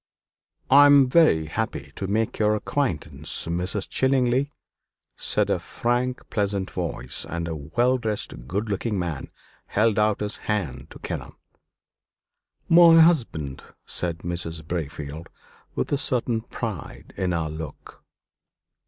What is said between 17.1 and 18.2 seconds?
in her look.